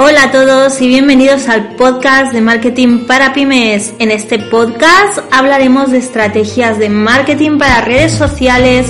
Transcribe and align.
Hola 0.00 0.22
a 0.22 0.30
todos 0.30 0.80
y 0.80 0.86
bienvenidos 0.86 1.48
al 1.48 1.74
podcast 1.74 2.32
de 2.32 2.40
marketing 2.40 3.06
para 3.08 3.34
pymes. 3.34 3.94
En 3.98 4.12
este 4.12 4.38
podcast 4.38 5.18
hablaremos 5.32 5.90
de 5.90 5.98
estrategias 5.98 6.78
de 6.78 6.88
marketing 6.88 7.58
para 7.58 7.80
redes 7.80 8.12
sociales, 8.12 8.86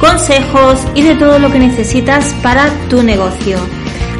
consejos 0.00 0.80
y 0.96 1.02
de 1.02 1.14
todo 1.14 1.38
lo 1.38 1.52
que 1.52 1.60
necesitas 1.60 2.34
para 2.42 2.70
tu 2.90 3.04
negocio. 3.04 3.56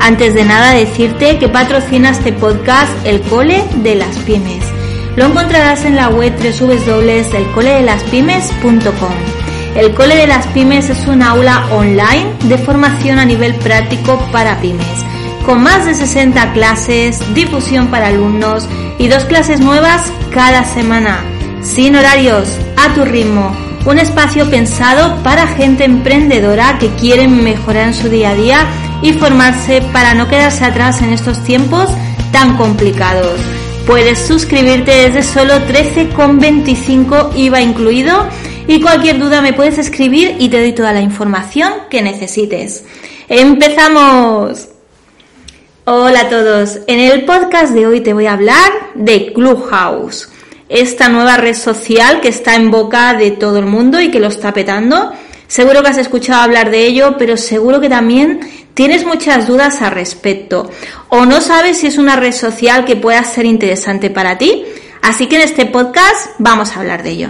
Antes 0.01 0.34
de 0.34 0.45
nada 0.45 0.74
decirte 0.74 1.41
que 1.41 1.48
patrocina 1.48 2.10
este 2.10 2.32
podcast 2.32 2.93
el 3.05 3.20
Cole 3.23 3.65
de 3.79 3.96
las 3.96 4.16
Pymes. 4.18 4.62
Lo 5.16 5.24
encontrarás 5.24 5.84
en 5.84 5.96
la 5.96 6.09
web 6.09 6.32
www.elcoledelaspymes.com. 6.38 9.15
El 9.74 9.93
Cole 9.93 10.15
de 10.15 10.29
las 10.29 10.46
Pymes 10.46 10.88
es 10.88 11.05
un 11.09 11.20
aula 11.20 11.66
online 11.73 12.32
de 12.45 12.59
formación 12.59 13.18
a 13.18 13.24
nivel 13.24 13.57
práctico 13.57 14.24
para 14.30 14.60
pymes 14.60 15.05
con 15.48 15.62
más 15.62 15.87
de 15.87 15.95
60 15.95 16.52
clases, 16.52 17.23
difusión 17.33 17.87
para 17.87 18.09
alumnos 18.09 18.69
y 18.99 19.09
dos 19.09 19.24
clases 19.24 19.60
nuevas 19.60 20.13
cada 20.30 20.63
semana, 20.63 21.24
sin 21.63 21.96
horarios, 21.96 22.51
a 22.77 22.93
tu 22.93 23.02
ritmo. 23.07 23.57
Un 23.87 23.99
espacio 23.99 24.51
pensado 24.51 25.23
para 25.23 25.46
gente 25.46 25.85
emprendedora 25.85 26.77
que 26.79 26.90
quiere 26.96 27.29
mejorar 27.29 27.88
en 27.88 27.95
su 27.95 28.10
día 28.10 28.32
a 28.32 28.35
día 28.35 28.66
y 29.01 29.15
formarse 29.15 29.80
para 29.90 30.13
no 30.13 30.29
quedarse 30.29 30.66
atrás 30.66 31.01
en 31.01 31.15
estos 31.15 31.43
tiempos 31.45 31.88
tan 32.30 32.59
complicados. 32.59 33.40
Puedes 33.87 34.18
suscribirte 34.18 35.09
desde 35.09 35.23
solo 35.23 35.55
13,25 35.66 37.35
IVA 37.37 37.62
incluido 37.62 38.29
y 38.66 38.83
cualquier 38.83 39.18
duda 39.18 39.40
me 39.40 39.55
puedes 39.55 39.79
escribir 39.79 40.37
y 40.38 40.51
te 40.51 40.60
doy 40.60 40.74
toda 40.74 40.93
la 40.93 41.01
información 41.01 41.73
que 41.88 42.02
necesites. 42.02 42.85
¡Empezamos! 43.30 44.77
Hola 45.90 46.20
a 46.20 46.28
todos, 46.28 46.80
en 46.86 47.00
el 47.00 47.24
podcast 47.24 47.72
de 47.72 47.86
hoy 47.86 48.02
te 48.02 48.12
voy 48.12 48.26
a 48.26 48.34
hablar 48.34 48.70
de 48.94 49.32
Clubhouse, 49.32 50.28
esta 50.68 51.08
nueva 51.08 51.38
red 51.38 51.54
social 51.54 52.20
que 52.20 52.28
está 52.28 52.56
en 52.56 52.70
boca 52.70 53.14
de 53.14 53.30
todo 53.30 53.58
el 53.58 53.64
mundo 53.64 53.98
y 53.98 54.10
que 54.10 54.20
lo 54.20 54.26
está 54.26 54.52
petando. 54.52 55.14
Seguro 55.46 55.82
que 55.82 55.88
has 55.88 55.96
escuchado 55.96 56.42
hablar 56.42 56.70
de 56.70 56.84
ello, 56.84 57.16
pero 57.18 57.38
seguro 57.38 57.80
que 57.80 57.88
también 57.88 58.40
tienes 58.74 59.06
muchas 59.06 59.46
dudas 59.46 59.80
al 59.80 59.92
respecto 59.92 60.70
o 61.09 61.24
no 61.24 61.40
sabes 61.40 61.78
si 61.78 61.86
es 61.86 61.96
una 61.96 62.16
red 62.16 62.32
social 62.32 62.84
que 62.84 62.96
pueda 62.96 63.24
ser 63.24 63.46
interesante 63.46 64.10
para 64.10 64.36
ti. 64.36 64.66
Así 65.00 65.26
que 65.26 65.36
en 65.36 65.42
este 65.42 65.64
podcast 65.64 66.32
vamos 66.36 66.76
a 66.76 66.81
hablar 66.81 67.03
de 67.03 67.10
ello. 67.12 67.28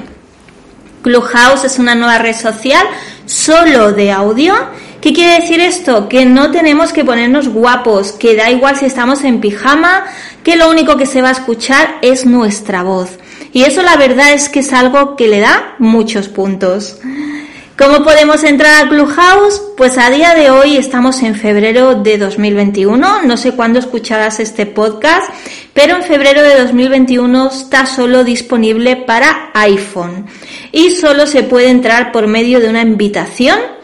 Clubhouse 1.02 1.62
es 1.62 1.78
una 1.78 1.94
nueva 1.94 2.18
red 2.18 2.34
social 2.34 2.84
solo 3.24 3.92
de 3.92 4.10
audio 4.10 4.56
¿Qué 5.00 5.12
quiere 5.12 5.40
decir 5.40 5.60
esto? 5.60 6.08
Que 6.08 6.24
no 6.24 6.50
tenemos 6.50 6.92
que 6.92 7.04
ponernos 7.04 7.48
guapos, 7.48 8.10
que 8.12 8.34
da 8.34 8.50
igual 8.50 8.76
si 8.76 8.86
estamos 8.86 9.22
en 9.22 9.40
pijama, 9.40 10.04
que 10.42 10.56
lo 10.56 10.68
único 10.68 10.96
que 10.96 11.06
se 11.06 11.22
va 11.22 11.28
a 11.28 11.32
escuchar 11.32 11.98
es 12.02 12.26
nuestra 12.26 12.82
voz. 12.82 13.10
Y 13.52 13.62
eso 13.62 13.82
la 13.82 13.96
verdad 13.96 14.32
es 14.32 14.48
que 14.48 14.60
es 14.60 14.72
algo 14.72 15.14
que 15.14 15.28
le 15.28 15.38
da 15.38 15.76
muchos 15.78 16.28
puntos. 16.28 16.98
¿Cómo 17.78 18.02
podemos 18.02 18.42
entrar 18.42 18.84
a 18.84 18.88
Clubhouse? 18.88 19.62
Pues 19.76 19.98
a 19.98 20.10
día 20.10 20.34
de 20.34 20.50
hoy 20.50 20.76
estamos 20.76 21.22
en 21.22 21.36
febrero 21.36 21.94
de 21.94 22.18
2021, 22.18 23.22
no 23.22 23.36
sé 23.36 23.52
cuándo 23.52 23.78
escucharás 23.78 24.40
este 24.40 24.66
podcast, 24.66 25.30
pero 25.74 25.94
en 25.94 26.02
febrero 26.02 26.42
de 26.42 26.58
2021 26.58 27.50
está 27.50 27.86
solo 27.86 28.24
disponible 28.24 28.96
para 28.96 29.52
iPhone 29.54 30.26
y 30.72 30.90
solo 30.90 31.28
se 31.28 31.44
puede 31.44 31.68
entrar 31.68 32.10
por 32.10 32.26
medio 32.26 32.58
de 32.58 32.68
una 32.68 32.82
invitación 32.82 33.77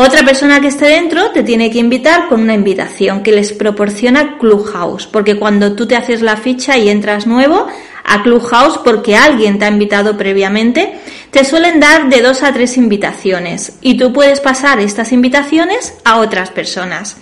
otra 0.00 0.24
persona 0.24 0.60
que 0.60 0.68
esté 0.68 0.84
dentro 0.84 1.32
te 1.32 1.42
tiene 1.42 1.72
que 1.72 1.80
invitar 1.80 2.28
con 2.28 2.40
una 2.40 2.54
invitación 2.54 3.20
que 3.24 3.32
les 3.32 3.52
proporciona 3.52 4.38
Clubhouse, 4.38 5.08
porque 5.08 5.36
cuando 5.36 5.74
tú 5.74 5.88
te 5.88 5.96
haces 5.96 6.22
la 6.22 6.36
ficha 6.36 6.78
y 6.78 6.88
entras 6.88 7.26
nuevo 7.26 7.66
a 8.04 8.22
Clubhouse 8.22 8.78
porque 8.84 9.16
alguien 9.16 9.58
te 9.58 9.64
ha 9.64 9.68
invitado 9.68 10.16
previamente, 10.16 10.94
te 11.32 11.44
suelen 11.44 11.80
dar 11.80 12.08
de 12.08 12.22
dos 12.22 12.44
a 12.44 12.52
tres 12.52 12.76
invitaciones 12.76 13.76
y 13.80 13.96
tú 13.96 14.12
puedes 14.12 14.38
pasar 14.38 14.78
estas 14.78 15.10
invitaciones 15.10 15.94
a 16.04 16.20
otras 16.20 16.50
personas. 16.50 17.16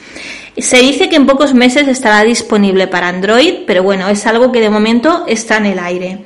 Se 0.58 0.76
dice 0.76 1.08
que 1.08 1.16
en 1.16 1.24
pocos 1.24 1.54
meses 1.54 1.88
estará 1.88 2.24
disponible 2.24 2.88
para 2.88 3.08
Android, 3.08 3.60
pero 3.66 3.84
bueno, 3.84 4.06
es 4.10 4.26
algo 4.26 4.52
que 4.52 4.60
de 4.60 4.68
momento 4.68 5.24
está 5.26 5.56
en 5.56 5.66
el 5.66 5.78
aire 5.78 6.18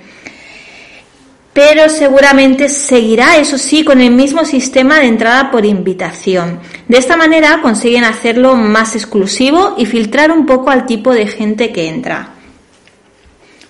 pero 1.52 1.88
seguramente 1.88 2.68
seguirá, 2.68 3.36
eso 3.36 3.58
sí, 3.58 3.84
con 3.84 4.00
el 4.00 4.12
mismo 4.12 4.44
sistema 4.44 5.00
de 5.00 5.06
entrada 5.06 5.50
por 5.50 5.66
invitación. 5.66 6.60
De 6.86 6.98
esta 6.98 7.16
manera 7.16 7.60
consiguen 7.60 8.04
hacerlo 8.04 8.54
más 8.54 8.94
exclusivo 8.94 9.74
y 9.76 9.86
filtrar 9.86 10.30
un 10.30 10.46
poco 10.46 10.70
al 10.70 10.86
tipo 10.86 11.12
de 11.12 11.26
gente 11.26 11.72
que 11.72 11.88
entra. 11.88 12.34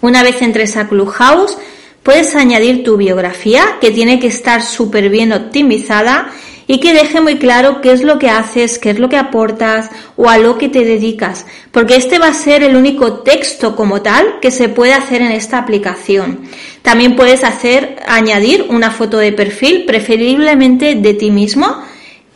Una 0.02 0.22
vez 0.22 0.42
entres 0.42 0.76
a 0.76 0.88
Clubhouse, 0.88 1.56
puedes 2.02 2.34
añadir 2.36 2.84
tu 2.84 2.96
biografía, 2.96 3.78
que 3.80 3.90
tiene 3.90 4.18
que 4.18 4.26
estar 4.26 4.62
súper 4.62 5.08
bien 5.08 5.32
optimizada 5.32 6.30
y 6.70 6.78
que 6.78 6.92
deje 6.92 7.20
muy 7.20 7.36
claro 7.36 7.80
qué 7.80 7.90
es 7.90 8.04
lo 8.04 8.20
que 8.20 8.30
haces, 8.30 8.78
qué 8.78 8.90
es 8.90 9.00
lo 9.00 9.08
que 9.08 9.16
aportas 9.16 9.90
o 10.16 10.28
a 10.28 10.38
lo 10.38 10.56
que 10.56 10.68
te 10.68 10.84
dedicas, 10.84 11.44
porque 11.72 11.96
este 11.96 12.20
va 12.20 12.28
a 12.28 12.32
ser 12.32 12.62
el 12.62 12.76
único 12.76 13.24
texto 13.24 13.74
como 13.74 14.02
tal 14.02 14.38
que 14.40 14.52
se 14.52 14.68
puede 14.68 14.92
hacer 14.92 15.20
en 15.20 15.32
esta 15.32 15.58
aplicación. 15.58 16.42
También 16.82 17.16
puedes 17.16 17.42
hacer, 17.42 17.96
añadir 18.06 18.66
una 18.68 18.92
foto 18.92 19.18
de 19.18 19.32
perfil, 19.32 19.84
preferiblemente 19.84 20.94
de 20.94 21.14
ti 21.14 21.32
mismo, 21.32 21.82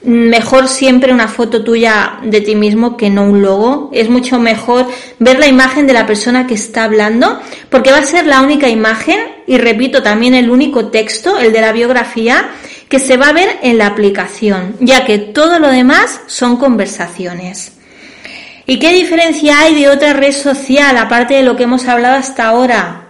mejor 0.02 0.66
siempre 0.66 1.12
una 1.12 1.28
foto 1.28 1.62
tuya 1.62 2.18
de 2.24 2.40
ti 2.40 2.56
mismo 2.56 2.96
que 2.96 3.10
no 3.10 3.22
un 3.22 3.40
logo. 3.40 3.90
Es 3.92 4.10
mucho 4.10 4.40
mejor 4.40 4.86
ver 5.20 5.38
la 5.38 5.46
imagen 5.46 5.86
de 5.86 5.92
la 5.92 6.08
persona 6.08 6.48
que 6.48 6.54
está 6.54 6.82
hablando, 6.82 7.38
porque 7.70 7.92
va 7.92 7.98
a 7.98 8.04
ser 8.04 8.26
la 8.26 8.42
única 8.42 8.68
imagen 8.68 9.20
y 9.46 9.58
repito 9.58 10.02
también 10.02 10.34
el 10.34 10.50
único 10.50 10.86
texto, 10.86 11.38
el 11.38 11.52
de 11.52 11.60
la 11.60 11.72
biografía, 11.72 12.50
que 12.94 13.00
se 13.00 13.16
va 13.16 13.30
a 13.30 13.32
ver 13.32 13.58
en 13.62 13.76
la 13.76 13.88
aplicación, 13.88 14.76
ya 14.78 15.04
que 15.04 15.18
todo 15.18 15.58
lo 15.58 15.66
demás 15.66 16.20
son 16.28 16.58
conversaciones. 16.58 17.72
¿Y 18.66 18.78
qué 18.78 18.92
diferencia 18.92 19.58
hay 19.58 19.74
de 19.74 19.88
otra 19.88 20.12
red 20.12 20.30
social, 20.30 20.96
aparte 20.96 21.34
de 21.34 21.42
lo 21.42 21.56
que 21.56 21.64
hemos 21.64 21.88
hablado 21.88 22.14
hasta 22.14 22.46
ahora? 22.46 23.08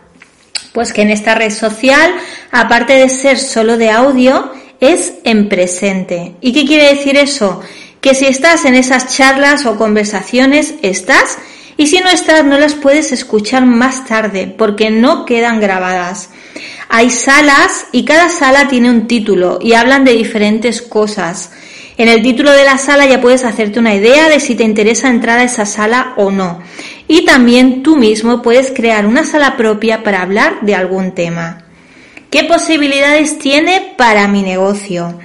Pues 0.72 0.94
que 0.94 1.02
en 1.02 1.10
esta 1.10 1.34
red 1.34 1.50
social, 1.50 2.14
aparte 2.50 2.94
de 2.94 3.10
ser 3.10 3.38
solo 3.38 3.76
de 3.76 3.90
audio, 3.90 4.52
es 4.80 5.16
en 5.24 5.50
presente. 5.50 6.34
¿Y 6.40 6.54
qué 6.54 6.64
quiere 6.64 6.94
decir 6.94 7.18
eso? 7.18 7.60
Que 8.00 8.14
si 8.14 8.24
estás 8.24 8.64
en 8.64 8.76
esas 8.76 9.14
charlas 9.14 9.66
o 9.66 9.76
conversaciones, 9.76 10.76
estás, 10.80 11.36
y 11.76 11.88
si 11.88 11.98
no 11.98 12.08
estás, 12.08 12.42
no 12.42 12.58
las 12.58 12.72
puedes 12.72 13.12
escuchar 13.12 13.66
más 13.66 14.06
tarde, 14.06 14.46
porque 14.46 14.88
no 14.88 15.26
quedan 15.26 15.60
grabadas. 15.60 16.30
Hay 16.88 17.10
salas 17.10 17.86
y 17.92 18.04
cada 18.04 18.28
sala 18.28 18.68
tiene 18.68 18.90
un 18.90 19.06
título 19.06 19.58
y 19.60 19.74
hablan 19.74 20.04
de 20.04 20.12
diferentes 20.12 20.82
cosas. 20.82 21.50
En 21.96 22.08
el 22.08 22.22
título 22.22 22.50
de 22.50 22.64
la 22.64 22.76
sala 22.76 23.06
ya 23.06 23.20
puedes 23.20 23.44
hacerte 23.44 23.78
una 23.78 23.94
idea 23.94 24.28
de 24.28 24.40
si 24.40 24.54
te 24.54 24.64
interesa 24.64 25.08
entrar 25.08 25.38
a 25.38 25.44
esa 25.44 25.64
sala 25.64 26.14
o 26.16 26.30
no. 26.30 26.60
Y 27.06 27.24
también 27.24 27.82
tú 27.82 27.96
mismo 27.96 28.42
puedes 28.42 28.72
crear 28.72 29.06
una 29.06 29.24
sala 29.24 29.56
propia 29.56 30.02
para 30.02 30.22
hablar 30.22 30.62
de 30.62 30.74
algún 30.74 31.12
tema. 31.12 31.64
¿Qué 32.30 32.44
posibilidades 32.44 33.38
tiene 33.38 33.94
para 33.96 34.26
mi 34.26 34.42
negocio? 34.42 35.18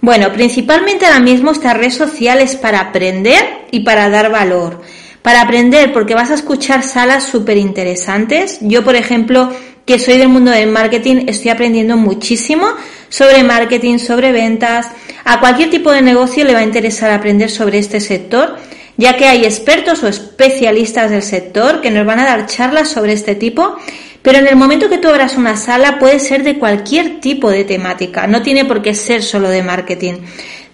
Bueno, 0.00 0.32
principalmente 0.32 1.04
ahora 1.04 1.18
mismo 1.18 1.50
esta 1.50 1.74
red 1.74 1.90
social 1.90 2.40
es 2.40 2.54
para 2.54 2.78
aprender 2.78 3.66
y 3.72 3.80
para 3.80 4.08
dar 4.08 4.30
valor. 4.30 4.82
Para 5.22 5.40
aprender 5.40 5.92
porque 5.92 6.14
vas 6.14 6.30
a 6.30 6.34
escuchar 6.34 6.84
salas 6.84 7.24
súper 7.24 7.56
interesantes. 7.56 8.58
Yo, 8.60 8.84
por 8.84 8.94
ejemplo, 8.94 9.50
que 9.86 10.00
soy 10.00 10.18
del 10.18 10.28
mundo 10.28 10.50
del 10.50 10.68
marketing, 10.68 11.26
estoy 11.28 11.50
aprendiendo 11.50 11.96
muchísimo 11.96 12.66
sobre 13.08 13.44
marketing, 13.44 13.98
sobre 13.98 14.32
ventas. 14.32 14.88
A 15.24 15.38
cualquier 15.38 15.70
tipo 15.70 15.92
de 15.92 16.02
negocio 16.02 16.44
le 16.44 16.54
va 16.54 16.58
a 16.58 16.64
interesar 16.64 17.12
aprender 17.12 17.50
sobre 17.50 17.78
este 17.78 18.00
sector, 18.00 18.56
ya 18.96 19.16
que 19.16 19.26
hay 19.26 19.44
expertos 19.44 20.02
o 20.02 20.08
especialistas 20.08 21.10
del 21.10 21.22
sector 21.22 21.80
que 21.80 21.92
nos 21.92 22.04
van 22.04 22.18
a 22.18 22.24
dar 22.24 22.46
charlas 22.46 22.88
sobre 22.88 23.12
este 23.12 23.36
tipo. 23.36 23.76
Pero 24.22 24.38
en 24.38 24.48
el 24.48 24.56
momento 24.56 24.88
que 24.88 24.98
tú 24.98 25.06
abras 25.06 25.36
una 25.36 25.56
sala 25.56 26.00
puede 26.00 26.18
ser 26.18 26.42
de 26.42 26.58
cualquier 26.58 27.20
tipo 27.20 27.48
de 27.48 27.62
temática, 27.62 28.26
no 28.26 28.42
tiene 28.42 28.64
por 28.64 28.82
qué 28.82 28.92
ser 28.92 29.22
solo 29.22 29.48
de 29.48 29.62
marketing. 29.62 30.14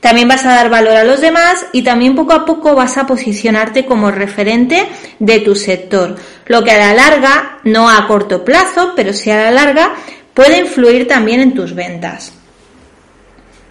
También 0.03 0.27
vas 0.27 0.45
a 0.45 0.57
dar 0.57 0.69
valor 0.69 0.97
a 0.97 1.05
los 1.05 1.21
demás 1.21 1.65
y 1.71 1.83
también 1.83 2.17
poco 2.17 2.33
a 2.33 2.45
poco 2.45 2.75
vas 2.75 2.99
a 2.99 3.07
posicionarte 3.07 3.87
como 3.87 4.11
referente 4.11 4.89
de 5.21 5.39
tu 5.39 5.55
sector, 5.55 6.17
lo 6.47 6.65
que 6.65 6.73
a 6.73 6.79
la 6.79 6.93
larga, 6.93 7.61
no 7.63 7.89
a 7.89 8.09
corto 8.09 8.45
plazo, 8.45 8.95
pero 8.97 9.13
sí 9.13 9.31
a 9.31 9.45
la 9.45 9.53
larga, 9.53 9.95
puede 10.35 10.59
influir 10.59 11.07
también 11.07 11.39
en 11.39 11.55
tus 11.55 11.77
ventas. 11.77 12.33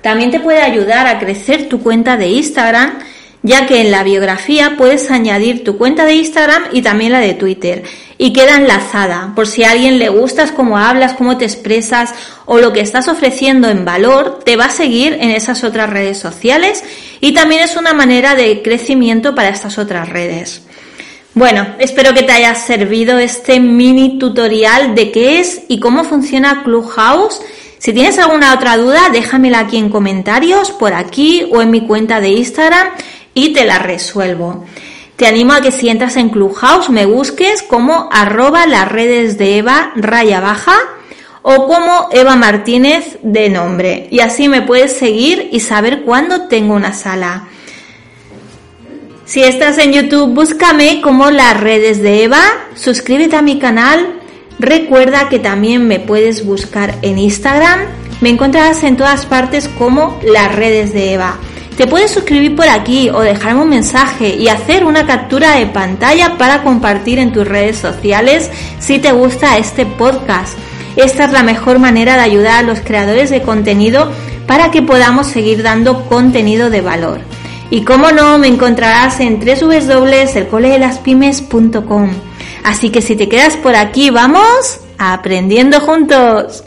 También 0.02 0.32
te 0.32 0.40
puede 0.40 0.62
ayudar 0.62 1.06
a 1.06 1.20
crecer 1.20 1.68
tu 1.68 1.84
cuenta 1.84 2.16
de 2.16 2.30
Instagram, 2.30 3.00
ya 3.44 3.66
que 3.66 3.82
en 3.82 3.92
la 3.92 4.04
biografía 4.04 4.76
puedes 4.78 5.10
añadir 5.10 5.64
tu 5.64 5.78
cuenta 5.78 6.06
de 6.06 6.14
Instagram 6.14 6.64
y 6.72 6.82
también 6.82 7.12
la 7.12 7.20
de 7.20 7.34
Twitter 7.34 7.84
y 8.18 8.34
queda 8.34 8.56
enlazada 8.56 9.34
por 9.36 9.48
si 9.48 9.64
a 9.64 9.72
alguien 9.72 9.98
le 9.98 10.10
gustas 10.10 10.52
cómo 10.52 10.78
hablas, 10.78 11.14
cómo 11.14 11.38
te 11.38 11.46
expresas 11.46 12.14
o 12.46 12.60
lo 12.60 12.72
que 12.72 12.82
estás 12.82 13.08
ofreciendo 13.08 13.68
en 13.68 13.84
valor, 13.84 14.42
te 14.46 14.58
va 14.58 14.66
a 14.66 14.70
seguir 14.70 15.14
en 15.14 15.32
esas 15.32 15.64
otras 15.64 15.90
redes 15.90 16.20
sociales 16.20 16.84
y 17.20 17.34
también 17.34 17.62
es 17.62 17.78
una 17.78 17.94
manera 17.94 18.36
de 18.36 18.62
crecimiento 18.62 19.34
para 19.34 19.50
estas 19.50 19.80
otras 19.80 20.08
redes. 20.10 20.62
Bueno, 21.34 21.66
espero 21.80 22.14
que 22.14 22.24
te 22.24 22.34
haya 22.34 22.54
servido 22.54 23.18
este 23.18 23.60
mini 23.60 24.20
tutorial 24.20 24.94
de 24.94 25.12
qué 25.12 25.40
es 25.40 25.62
y 25.68 25.80
cómo 25.80 26.04
funciona 26.04 26.62
Clubhouse. 26.64 27.42
Si 27.80 27.94
tienes 27.94 28.20
alguna 28.20 28.54
otra 28.54 28.78
duda, 28.78 29.10
déjamela 29.12 29.60
aquí 29.60 29.78
en 29.78 29.90
comentarios, 29.90 30.70
por 30.70 30.94
aquí 30.94 31.48
o 31.52 31.62
en 31.62 31.72
mi 31.72 31.88
cuenta 31.88 32.20
de 32.20 32.30
Instagram 32.30 32.90
y 33.34 33.54
te 33.54 33.66
la 33.66 33.80
resuelvo. 33.80 34.66
Te 35.16 35.28
animo 35.28 35.54
a 35.54 35.62
que 35.62 35.72
si 35.72 35.90
entras 35.90 36.18
en 36.18 36.30
Clubhouse 36.30 36.90
me 36.90 37.06
busques 37.06 37.62
como 37.62 38.10
arroba 38.12 38.66
las 38.66 38.92
redes 38.92 39.38
de 39.38 39.58
Eva 39.58 39.92
raya 39.96 40.40
baja 40.40 40.76
o 41.44 41.68
como 41.68 42.10
Eva 42.12 42.36
Martínez 42.36 43.18
de 43.22 43.50
nombre. 43.50 44.08
Y 44.12 44.20
así 44.20 44.48
me 44.48 44.62
puedes 44.62 44.94
seguir 44.94 45.50
y 45.52 45.60
saber 45.60 46.04
cuándo 46.04 46.48
tengo 46.48 46.74
una 46.74 46.94
sala. 46.94 47.48
Si 49.26 49.44
estás 49.44 49.78
en 49.78 49.94
YouTube, 49.94 50.34
búscame 50.34 51.02
como 51.02 51.32
las 51.32 51.60
redes 51.60 52.02
de 52.02 52.24
Eva, 52.24 52.42
suscríbete 52.76 53.36
a 53.36 53.42
mi 53.42 53.60
canal, 53.60 54.20
recuerda 54.60 55.30
que 55.30 55.40
también 55.40 55.88
me 55.88 56.00
puedes 56.00 56.46
buscar 56.46 56.96
en 57.02 57.18
Instagram, 57.18 57.80
me 58.20 58.30
encontrarás 58.30 58.84
en 58.84 58.98
todas 58.98 59.26
partes 59.26 59.70
como 59.70 60.20
las 60.24 60.54
redes 60.54 60.94
de 60.94 61.14
Eva. 61.14 61.38
Te 61.82 61.88
puedes 61.88 62.12
suscribir 62.12 62.56
por 62.56 62.70
aquí 62.70 63.10
o 63.10 63.22
dejarme 63.22 63.64
un 63.64 63.70
mensaje 63.70 64.36
y 64.36 64.50
hacer 64.50 64.86
una 64.86 65.08
captura 65.08 65.56
de 65.56 65.66
pantalla 65.66 66.38
para 66.38 66.62
compartir 66.62 67.18
en 67.18 67.34
tus 67.34 67.48
redes 67.48 67.80
sociales 67.80 68.52
si 68.78 69.00
te 69.00 69.12
gusta 69.12 69.58
este 69.58 69.88
podcast. 69.88 70.56
Esta 70.96 71.26
es 71.26 71.32
la 71.32 71.42
mejor 71.42 71.80
manera 71.80 72.18
de 72.18 72.22
ayudar 72.22 72.60
a 72.60 72.68
los 72.68 72.82
creadores 72.82 73.32
de 73.32 73.42
contenido 73.42 74.12
para 74.46 74.70
que 74.70 74.84
podamos 74.84 75.26
seguir 75.26 75.64
dando 75.64 76.06
contenido 76.06 76.70
de 76.70 76.82
valor. 76.82 77.22
Y 77.72 77.84
como 77.84 78.12
no, 78.12 78.38
me 78.38 78.48
encontrarás 78.48 79.20
en 79.20 79.40
www.elcoledelaspymes.com. 79.40 82.10
Así 82.64 82.92
que 82.92 83.02
si 83.02 83.16
te 83.16 83.28
quedas 83.28 83.58
por 83.58 83.76
aquí, 83.76 84.12
vamos 84.12 84.82
aprendiendo 85.00 85.80
juntos. 85.80 86.64